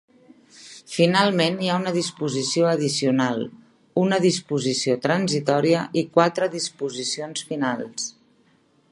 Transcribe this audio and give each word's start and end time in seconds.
Finalment 0.91 1.57
hi 1.63 1.67
ha 1.73 1.73
una 1.81 1.91
disposició 1.97 2.69
addicional, 2.69 3.43
una 4.03 4.19
disposició 4.23 4.95
transitòria 5.03 5.83
i 6.01 6.05
quatre 6.17 6.49
disposicions 6.57 7.45
finals. 7.51 8.09